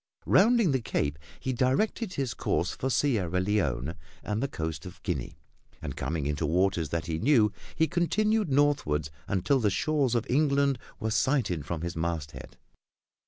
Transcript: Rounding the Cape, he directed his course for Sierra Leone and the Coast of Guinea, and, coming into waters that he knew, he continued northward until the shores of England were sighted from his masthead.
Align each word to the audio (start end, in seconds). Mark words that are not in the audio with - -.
Rounding 0.25 0.71
the 0.71 0.81
Cape, 0.81 1.19
he 1.39 1.53
directed 1.53 2.13
his 2.15 2.33
course 2.33 2.71
for 2.71 2.89
Sierra 2.89 3.39
Leone 3.39 3.93
and 4.23 4.41
the 4.41 4.47
Coast 4.47 4.83
of 4.87 4.99
Guinea, 5.03 5.37
and, 5.79 5.95
coming 5.95 6.25
into 6.25 6.43
waters 6.47 6.89
that 6.89 7.05
he 7.05 7.19
knew, 7.19 7.51
he 7.75 7.85
continued 7.87 8.49
northward 8.51 9.11
until 9.27 9.59
the 9.59 9.69
shores 9.69 10.15
of 10.15 10.25
England 10.27 10.79
were 10.99 11.11
sighted 11.11 11.67
from 11.67 11.81
his 11.81 11.95
masthead. 11.95 12.57